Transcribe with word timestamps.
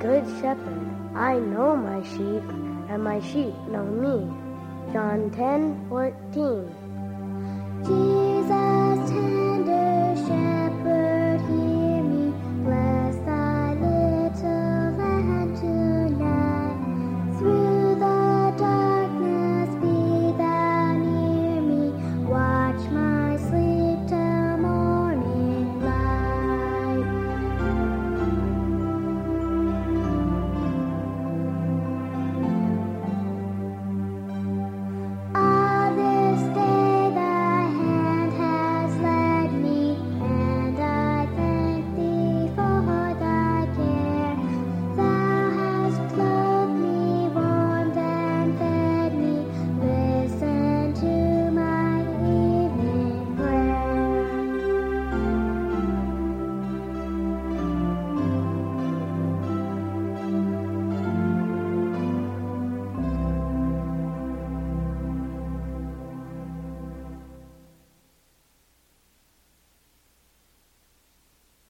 good 0.00 0.24
shepherd. 0.40 0.86
I 1.14 1.38
know 1.38 1.76
my 1.76 2.02
sheep, 2.02 2.44
and 2.88 3.02
my 3.02 3.20
sheep 3.20 3.54
know 3.68 3.84
me. 3.84 4.30
John 4.92 5.30
10 5.30 5.86
14. 5.88 6.95